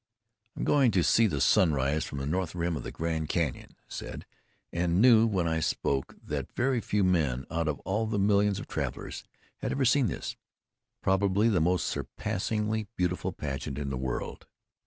"I'm 0.55 0.63
going 0.63 0.89
to 0.93 1.03
see 1.03 1.27
the 1.27 1.39
sunrise 1.39 2.03
from 2.05 2.17
the 2.17 2.25
north 2.25 2.55
rim 2.55 2.75
of 2.75 2.81
the 2.81 2.89
Grand 2.91 3.29
Canon," 3.29 3.75
I 3.77 3.79
said, 3.87 4.25
and 4.73 4.99
knew 4.99 5.27
when 5.27 5.47
I 5.47 5.59
spoke 5.59 6.15
that 6.23 6.51
very 6.55 6.81
few 6.81 7.03
men, 7.03 7.45
out 7.51 7.67
of 7.67 7.79
all 7.81 8.07
the 8.07 8.17
millions 8.17 8.57
of 8.57 8.65
travelers, 8.67 9.23
had 9.59 9.71
ever 9.71 9.85
seen 9.85 10.07
this, 10.07 10.35
probably 11.03 11.49
the 11.49 11.61
most 11.61 11.85
surpassingly 11.85 12.87
beautiful 12.95 13.31
pageant 13.31 13.77
in 13.77 13.91
the 13.91 13.95
world. 13.97 14.47